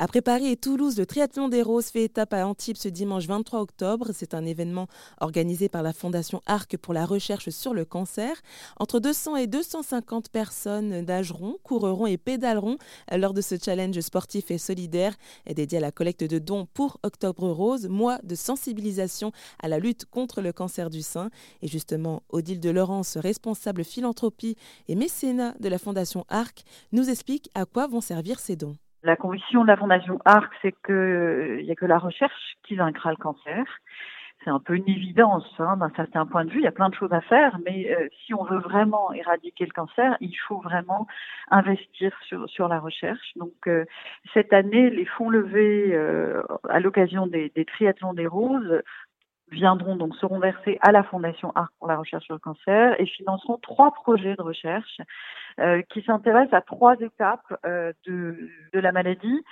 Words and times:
Après 0.00 0.22
Paris 0.22 0.48
et 0.48 0.56
Toulouse, 0.56 0.98
le 0.98 1.06
Triathlon 1.06 1.48
des 1.48 1.62
Roses 1.62 1.86
fait 1.86 2.02
étape 2.02 2.32
à 2.32 2.48
Antibes 2.48 2.76
ce 2.76 2.88
dimanche 2.88 3.28
23 3.28 3.60
octobre. 3.60 4.08
C'est 4.12 4.34
un 4.34 4.44
événement 4.44 4.88
organisé 5.20 5.68
par 5.68 5.84
la 5.84 5.92
Fondation 5.92 6.42
ARC 6.46 6.76
pour 6.78 6.92
la 6.92 7.06
recherche 7.06 7.50
sur 7.50 7.72
le 7.72 7.84
cancer. 7.84 8.42
Entre 8.80 8.98
200 8.98 9.36
et 9.36 9.46
250 9.46 10.30
personnes 10.30 11.02
nageront, 11.02 11.58
courreront 11.62 12.06
et 12.08 12.16
pédaleront 12.16 12.76
lors 13.12 13.34
de 13.34 13.40
ce 13.40 13.54
challenge 13.54 14.00
sportif 14.00 14.50
et 14.50 14.58
solidaire 14.58 15.14
dédié 15.46 15.78
à 15.78 15.80
la 15.80 15.92
collecte 15.92 16.24
de 16.24 16.40
dons 16.40 16.66
pour 16.74 16.98
Octobre 17.04 17.48
Rose, 17.48 17.86
mois 17.86 18.18
de 18.24 18.34
sensibilisation 18.34 19.30
à 19.62 19.68
la 19.68 19.78
lutte 19.78 20.06
contre 20.06 20.40
le 20.40 20.52
cancer 20.52 20.90
du 20.90 21.02
sein. 21.02 21.30
Et 21.62 21.68
justement, 21.68 22.24
Odile 22.30 22.58
de 22.58 22.70
Laurence, 22.70 23.16
responsable 23.16 23.84
philanthropie 23.84 24.56
et 24.88 24.96
mécénat 24.96 25.54
de 25.60 25.68
la 25.68 25.78
Fondation 25.78 26.26
ARC, 26.28 26.64
nous 26.90 27.08
explique 27.10 27.48
à 27.54 27.64
quoi 27.64 27.86
vont 27.86 28.00
servir 28.00 28.40
ces 28.40 28.56
dons. 28.56 28.74
La 29.04 29.16
conviction 29.16 29.62
de 29.62 29.66
la 29.66 29.76
Fondation 29.76 30.18
ARC, 30.24 30.50
c'est 30.62 30.72
qu'il 30.72 30.94
euh, 30.94 31.62
n'y 31.62 31.70
a 31.70 31.74
que 31.74 31.84
la 31.84 31.98
recherche 31.98 32.56
qui 32.66 32.74
vaincra 32.74 33.10
le 33.10 33.18
cancer. 33.18 33.62
C'est 34.42 34.50
un 34.50 34.60
peu 34.60 34.76
une 34.76 34.88
évidence 34.88 35.46
hein, 35.58 35.76
d'un 35.76 35.90
certain 35.94 36.24
point 36.24 36.46
de 36.46 36.50
vue. 36.50 36.60
Il 36.60 36.64
y 36.64 36.66
a 36.66 36.72
plein 36.72 36.88
de 36.88 36.94
choses 36.94 37.12
à 37.12 37.20
faire, 37.20 37.58
mais 37.66 37.94
euh, 37.94 38.08
si 38.24 38.32
on 38.32 38.44
veut 38.44 38.60
vraiment 38.60 39.12
éradiquer 39.12 39.66
le 39.66 39.72
cancer, 39.72 40.16
il 40.20 40.34
faut 40.48 40.58
vraiment 40.58 41.06
investir 41.50 42.16
sur, 42.26 42.48
sur 42.48 42.66
la 42.66 42.80
recherche. 42.80 43.32
Donc 43.36 43.52
euh, 43.66 43.84
cette 44.32 44.54
année, 44.54 44.88
les 44.88 45.04
fonds 45.04 45.28
levés 45.28 45.94
à 46.70 46.80
l'occasion 46.80 47.26
des, 47.26 47.52
des 47.54 47.66
triathlons 47.66 48.14
des 48.14 48.26
roses 48.26 48.80
viendront 49.50 49.96
donc 49.96 50.14
seront 50.16 50.38
versés 50.38 50.78
à 50.80 50.92
la 50.92 51.02
Fondation 51.02 51.52
ARC 51.54 51.72
pour 51.78 51.88
la 51.88 51.96
recherche 51.96 52.24
sur 52.24 52.34
le 52.34 52.40
cancer 52.40 53.00
et 53.00 53.06
financeront 53.06 53.58
trois 53.58 53.92
projets 53.92 54.34
de 54.36 54.42
recherche 54.42 55.00
euh, 55.60 55.82
qui 55.90 56.02
s'intéressent 56.02 56.54
à 56.54 56.60
trois 56.60 56.96
étapes 57.00 57.54
euh, 57.64 57.92
de, 58.06 58.48
de 58.72 58.80
la 58.80 58.92
maladie. 58.92 59.44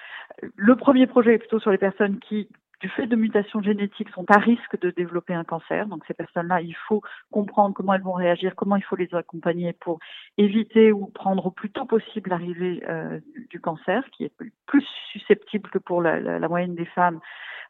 Le 0.56 0.76
premier 0.76 1.06
projet 1.06 1.34
est 1.34 1.38
plutôt 1.38 1.60
sur 1.60 1.70
les 1.70 1.78
personnes 1.78 2.18
qui 2.18 2.48
du 2.82 2.88
fait 2.88 3.06
de 3.06 3.14
mutations 3.14 3.62
génétiques, 3.62 4.08
sont 4.10 4.28
à 4.28 4.38
risque 4.38 4.78
de 4.80 4.90
développer 4.90 5.34
un 5.34 5.44
cancer. 5.44 5.86
Donc 5.86 6.02
ces 6.08 6.14
personnes-là, 6.14 6.60
il 6.62 6.74
faut 6.88 7.00
comprendre 7.30 7.74
comment 7.74 7.94
elles 7.94 8.02
vont 8.02 8.12
réagir, 8.12 8.56
comment 8.56 8.74
il 8.74 8.82
faut 8.82 8.96
les 8.96 9.14
accompagner 9.14 9.72
pour 9.72 10.00
éviter 10.36 10.90
ou 10.90 11.06
prendre 11.06 11.46
au 11.46 11.52
plus 11.52 11.70
tôt 11.70 11.84
possible 11.84 12.30
l'arrivée 12.30 12.82
euh, 12.88 13.20
du 13.50 13.60
cancer, 13.60 14.02
qui 14.10 14.24
est 14.24 14.32
plus 14.66 14.84
susceptible 15.12 15.70
que 15.70 15.78
pour 15.78 16.02
la, 16.02 16.18
la, 16.18 16.40
la 16.40 16.48
moyenne 16.48 16.74
des 16.74 16.86
femmes 16.86 17.20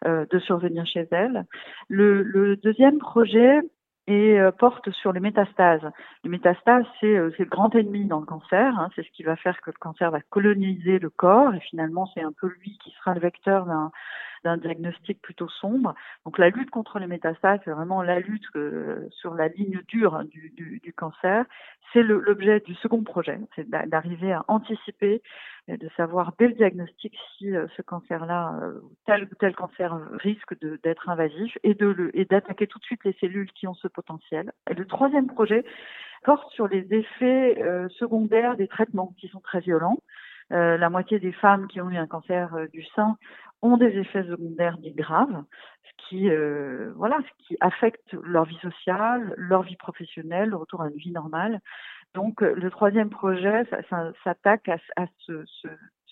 de 0.05 0.39
survenir 0.41 0.87
chez 0.87 1.07
elles. 1.11 1.45
Le, 1.89 2.23
le 2.23 2.57
deuxième 2.57 2.99
projet 2.99 3.61
et 4.07 4.41
euh, 4.41 4.51
porte 4.51 4.91
sur 4.91 5.13
les 5.13 5.21
métastases. 5.21 5.89
Les 6.25 6.31
métastases, 6.31 6.85
c'est 7.01 7.17
euh, 7.17 7.31
le 7.39 7.45
grand 7.45 7.75
ennemi 7.75 8.07
dans 8.07 8.21
le 8.21 8.27
cancer. 8.27 8.79
Hein, 8.79 8.89
c'est 8.95 9.05
ce 9.05 9.11
qui 9.13 9.23
va 9.23 9.37
faire 9.37 9.61
que 9.61 9.71
le 9.71 9.79
cancer 9.79 10.11
va 10.11 10.21
coloniser 10.21 10.99
le 10.99 11.11
corps 11.11 11.55
et 11.55 11.61
finalement, 11.61 12.07
c'est 12.15 12.23
un 12.23 12.33
peu 12.33 12.49
lui 12.49 12.79
qui 12.83 12.91
sera 12.99 13.15
le 13.15 13.21
vecteur 13.21 13.67
d'un 14.45 14.57
diagnostic 14.57 15.21
plutôt 15.23 15.49
sombre. 15.49 15.95
Donc 16.25 16.39
la 16.39 16.51
lutte 16.51 16.71
contre 16.71 16.99
les 16.99 17.07
métastases, 17.07 17.61
c'est 17.65 17.71
vraiment 17.71 18.03
la 18.03 18.21
lutte 18.21 18.45
euh, 18.57 19.09
sur 19.11 19.35
la 19.35 19.49
ligne 19.49 19.81
dure 19.89 20.23
du, 20.25 20.93
cancer. 20.97 21.45
C'est 21.93 22.03
l'objet 22.03 22.61
du 22.61 22.75
second 22.75 23.03
projet, 23.03 23.39
c'est 23.55 23.69
d'arriver 23.69 24.33
à 24.33 24.45
anticiper, 24.49 25.23
et 25.69 25.77
de 25.77 25.89
savoir 25.97 26.33
dès 26.39 26.49
le 26.49 26.55
diagnostic 26.55 27.17
si 27.37 27.55
euh, 27.55 27.67
ce 27.77 27.83
cancer-là, 27.83 28.59
euh, 28.63 28.81
tel 29.07 29.25
ou 29.25 29.35
tel 29.39 29.55
cancer 29.55 29.97
risque 30.13 30.55
d'être 30.83 31.09
invasif 31.09 31.57
et 31.63 31.75
d'attaquer 31.75 32.67
tout 32.67 32.79
de 32.79 32.85
suite 32.85 33.05
les 33.05 33.17
cellules 33.21 33.51
qui 33.53 33.67
ont 33.67 33.75
ce 33.75 33.89
potentiel. 33.89 34.53
Et 34.71 34.75
le 34.75 34.87
troisième 34.87 35.27
projet 35.27 35.65
porte 36.25 36.53
sur 36.53 36.69
les 36.69 36.87
effets 36.95 37.61
secondaires 37.99 38.57
des 38.57 38.69
traitements 38.69 39.13
qui 39.19 39.29
sont 39.29 39.41
très 39.41 39.61
violents. 39.61 39.99
Euh, 40.53 40.77
la 40.77 40.91
moitié 40.91 41.19
des 41.19 41.33
femmes 41.33 41.67
qui 41.67 41.81
ont 41.81 41.91
eu 41.91 41.97
un 41.97 42.07
cancer 42.07 42.55
euh, 42.55 42.67
du 42.69 42.85
sein 42.95 43.17
ont 43.63 43.77
des 43.77 43.97
effets 43.99 44.25
secondaires 44.25 44.77
dits 44.79 44.93
graves, 44.93 45.45
ce 45.85 46.09
qui, 46.09 46.29
euh, 46.31 46.93
voilà, 46.97 47.19
qui 47.39 47.57
affecte 47.61 48.13
leur 48.23 48.45
vie 48.45 48.59
sociale, 48.59 49.35
leur 49.37 49.63
vie 49.63 49.77
professionnelle, 49.77 50.51
le 50.51 50.57
retour 50.57 50.83
à 50.83 50.89
une 50.89 50.97
vie 50.97 51.13
normale. 51.13 51.61
Donc, 52.15 52.43
le 52.43 52.71
troisième 52.71 53.09
projet 53.09 53.65
s'attaque 54.25 54.69
à, 54.69 55.07
ce, 55.21 55.45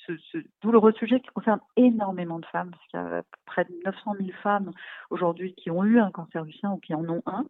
ce, 0.06 0.38
douloureux 0.62 0.93
sujet 0.93 1.21
qui 1.21 1.28
concerne 1.28 1.61
énormément 1.77 2.38
de 2.38 2.47
femmes, 2.47 2.71
parce 2.71 2.87
qu'il 2.88 3.00
y 3.00 3.03
a 3.03 3.22
près 3.47 3.65
de 3.65 3.72
900 3.84 4.15
000 4.19 4.31
femmes 4.43 4.72
aujourd'hui 5.11 5.55
qui 5.55 5.71
ont 5.71 5.84
eu 5.84 5.99
un 5.99 6.11
cancer 6.11 6.44
du 6.44 6.53
sein 6.53 6.72
ou 6.72 6.78
qui 6.78 6.94
en 6.94 7.09
ont 7.09 7.22
un. 7.27 7.44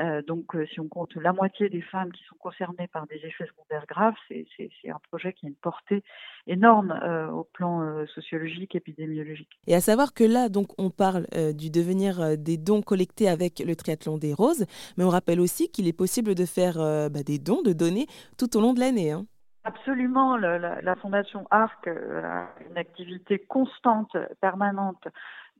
Euh, 0.00 0.22
donc, 0.22 0.54
euh, 0.54 0.66
si 0.72 0.80
on 0.80 0.88
compte 0.88 1.14
la 1.16 1.32
moitié 1.32 1.68
des 1.68 1.82
femmes 1.82 2.12
qui 2.12 2.22
sont 2.24 2.36
concernées 2.38 2.88
par 2.92 3.06
des 3.06 3.16
effets 3.16 3.46
secondaires 3.46 3.84
graves, 3.86 4.14
c'est 4.28 4.46
un 4.88 5.00
projet 5.10 5.32
qui 5.32 5.46
a 5.46 5.48
une 5.48 5.54
portée 5.54 6.02
énorme 6.46 6.98
euh, 7.02 7.28
au 7.28 7.44
plan 7.44 8.06
sociologique, 8.14 8.74
épidémiologique. 8.74 9.50
Et 9.66 9.74
à 9.74 9.80
savoir 9.80 10.14
que 10.14 10.24
là, 10.24 10.48
donc, 10.48 10.68
on 10.78 10.90
parle 10.90 11.26
du 11.54 11.70
devenir 11.70 12.38
des 12.38 12.56
dons 12.56 12.82
collectés 12.82 13.28
avec 13.28 13.58
le 13.60 13.76
triathlon 13.76 14.18
des 14.18 14.32
roses, 14.32 14.64
mais 14.96 15.04
on 15.04 15.08
rappelle 15.08 15.40
aussi 15.40 15.70
qu'il 15.70 15.88
est 15.88 15.92
possible 15.92 16.34
de 16.34 16.44
faire 16.44 16.76
bah, 17.10 17.22
des 17.24 17.38
dons, 17.38 17.62
de 17.62 17.72
donner 17.72 18.06
tout 18.38 18.56
au 18.56 18.60
long 18.60 18.72
de 18.72 18.80
l'année. 18.80 19.12
Hein. 19.12 19.26
Absolument, 19.64 20.36
la, 20.36 20.96
Fondation 20.96 21.46
ARC 21.50 21.86
a 21.86 22.48
une 22.68 22.76
activité 22.76 23.38
constante, 23.38 24.16
permanente 24.40 25.06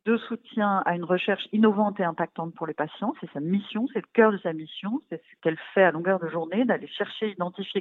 de 0.04 0.16
soutien 0.16 0.82
à 0.84 0.96
une 0.96 1.04
recherche 1.04 1.46
innovante 1.52 2.00
et 2.00 2.04
impactante 2.04 2.54
pour 2.54 2.66
les 2.66 2.74
patients. 2.74 3.14
C'est 3.20 3.30
sa 3.32 3.38
mission, 3.38 3.86
c'est 3.92 4.00
le 4.00 4.08
cœur 4.12 4.32
de 4.32 4.38
sa 4.38 4.52
mission, 4.52 5.00
c'est 5.08 5.18
ce 5.18 5.40
qu'elle 5.40 5.58
fait 5.74 5.84
à 5.84 5.92
longueur 5.92 6.18
de 6.18 6.28
journée, 6.28 6.64
d'aller 6.64 6.88
chercher, 6.88 7.30
identifier, 7.30 7.80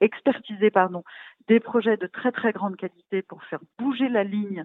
expertiser 0.00 0.70
pardon, 0.70 1.04
des 1.46 1.60
projets 1.60 1.96
de 1.96 2.08
très 2.08 2.32
très 2.32 2.52
grande 2.52 2.76
qualité 2.76 3.22
pour 3.22 3.44
faire 3.44 3.60
bouger 3.78 4.08
la 4.08 4.24
ligne 4.24 4.64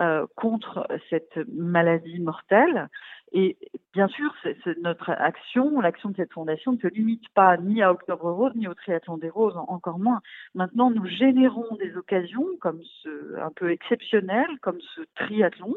euh, 0.00 0.26
contre 0.36 0.88
cette 1.10 1.38
maladie 1.48 2.20
mortelle. 2.20 2.88
Et 3.34 3.56
bien 3.94 4.08
sûr, 4.08 4.34
notre 4.82 5.10
action, 5.10 5.80
l'action 5.80 6.10
de 6.10 6.16
cette 6.16 6.32
fondation 6.32 6.72
ne 6.72 6.78
se 6.78 6.88
limite 6.88 7.28
pas 7.30 7.56
ni 7.56 7.82
à 7.82 7.90
Octobre 7.90 8.30
Rose, 8.30 8.52
ni 8.54 8.68
au 8.68 8.74
Triathlon 8.74 9.16
des 9.16 9.30
Roses, 9.30 9.56
encore 9.68 9.98
moins. 9.98 10.20
Maintenant, 10.54 10.90
nous 10.90 11.06
générons 11.06 11.76
des 11.76 11.96
occasions 11.96 12.46
comme 12.60 12.80
ce 13.02 13.40
un 13.40 13.50
peu 13.50 13.70
exceptionnelles, 13.70 14.58
comme 14.60 14.80
ce 14.94 15.00
triathlon, 15.14 15.76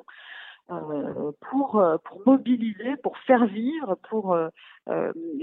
euh, 0.71 1.31
pour, 1.51 1.79
euh, 1.79 1.97
pour 2.03 2.23
mobiliser, 2.25 2.95
pour 3.03 3.15
faire 3.19 3.45
vivre, 3.45 3.99
pour 4.09 4.33
euh, 4.33 4.49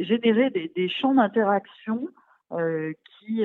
générer 0.00 0.50
des 0.50 0.88
champs 0.88 1.14
d'interaction 1.14 2.08
qui 2.50 3.44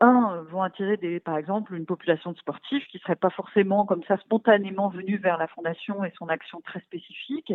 un, 0.00 0.42
vont 0.50 0.62
attirer 0.62 1.20
par 1.20 1.36
exemple 1.36 1.74
une 1.74 1.86
population 1.86 2.32
de 2.32 2.38
sportifs 2.38 2.86
qui 2.88 2.96
ne 2.96 3.00
serait 3.00 3.16
pas 3.16 3.30
forcément 3.30 3.86
comme 3.86 4.02
ça 4.04 4.16
spontanément 4.18 4.88
venue 4.88 5.16
vers 5.16 5.38
la 5.38 5.46
fondation 5.46 6.04
et 6.04 6.12
son 6.18 6.28
action 6.28 6.60
très 6.60 6.80
spécifique, 6.80 7.52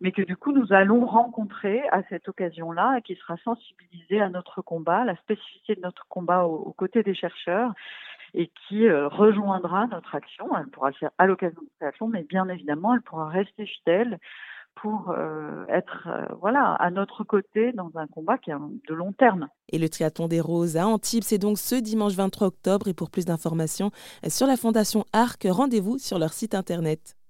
mais 0.00 0.12
que 0.12 0.22
du 0.22 0.36
coup 0.36 0.52
nous 0.52 0.72
allons 0.72 1.04
rencontrer 1.06 1.82
à 1.90 2.02
cette 2.08 2.28
occasion-là 2.28 2.96
et 2.98 3.02
qui 3.02 3.14
sera 3.14 3.36
sensibilisée 3.38 4.20
à 4.20 4.28
notre 4.28 4.60
combat, 4.62 5.04
la 5.04 5.16
spécificité 5.16 5.76
de 5.76 5.80
notre 5.80 6.06
combat 6.08 6.44
aux, 6.44 6.72
côtés 6.72 7.02
des 7.02 7.14
chercheurs 7.14 7.72
et 8.34 8.50
qui 8.66 8.88
euh, 8.88 9.08
rejoindra 9.08 9.86
notre 9.86 10.14
action. 10.14 10.48
Elle 10.56 10.68
pourra 10.68 10.88
le 10.88 10.96
faire 10.96 11.10
à 11.18 11.26
l'occasion 11.26 11.60
de 11.60 11.68
cette 11.78 11.88
action, 11.88 12.08
mais 12.08 12.24
bien 12.24 12.48
évidemment, 12.48 12.94
elle 12.94 13.02
pourra 13.02 13.28
rester 13.28 13.66
fidèle 13.66 14.18
pour 14.74 15.10
euh, 15.10 15.64
être 15.68 16.08
euh, 16.08 16.26
voilà 16.40 16.74
à 16.74 16.90
notre 16.90 17.24
côté 17.24 17.72
dans 17.72 17.90
un 17.94 18.06
combat 18.06 18.38
qui 18.38 18.50
est 18.50 18.54
de 18.88 18.94
long 18.94 19.12
terme. 19.12 19.48
Et 19.70 19.78
le 19.78 19.88
triathlon 19.88 20.28
des 20.28 20.40
roses 20.40 20.76
à 20.76 20.86
Antibes, 20.86 21.22
c'est 21.24 21.38
donc 21.38 21.58
ce 21.58 21.74
dimanche 21.74 22.14
23 22.14 22.48
octobre. 22.48 22.88
Et 22.88 22.94
pour 22.94 23.10
plus 23.10 23.24
d'informations 23.24 23.90
sur 24.28 24.46
la 24.46 24.56
Fondation 24.56 25.04
ARC, 25.12 25.46
rendez-vous 25.48 25.98
sur 25.98 26.18
leur 26.18 26.32
site 26.32 26.54
internet. 26.54 27.16